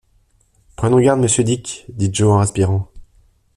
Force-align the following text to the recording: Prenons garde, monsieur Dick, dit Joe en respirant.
Prenons 0.77 0.99
garde, 0.99 1.19
monsieur 1.19 1.43
Dick, 1.43 1.85
dit 1.87 2.09
Joe 2.11 2.31
en 2.33 2.39
respirant. 2.39 2.89